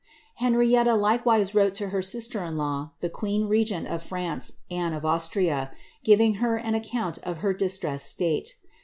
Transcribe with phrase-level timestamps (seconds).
[0.37, 5.05] Henrietta likewise wrote to her sister in law, the queen regent of France, Anne of
[5.05, 5.69] Austria,
[6.03, 8.55] giving her an account of her distressed state.